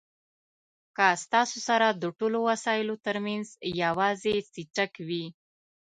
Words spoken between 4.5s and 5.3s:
څټک وي.